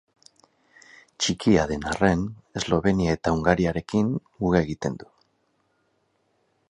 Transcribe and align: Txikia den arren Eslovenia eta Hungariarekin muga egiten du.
Txikia 1.25 1.65
den 1.71 1.85
arren 1.91 2.23
Eslovenia 2.61 3.13
eta 3.19 3.35
Hungariarekin 3.35 4.11
muga 4.41 4.63
egiten 4.69 4.97
du. 5.03 5.11